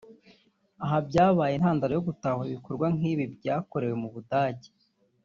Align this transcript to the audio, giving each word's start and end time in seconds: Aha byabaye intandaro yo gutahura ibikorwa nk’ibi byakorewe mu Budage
Aha 0.83 0.97
byabaye 1.07 1.53
intandaro 1.55 1.91
yo 1.97 2.05
gutahura 2.07 2.47
ibikorwa 2.49 2.87
nk’ibi 2.95 3.25
byakorewe 3.35 3.95
mu 4.01 4.09
Budage 4.15 4.69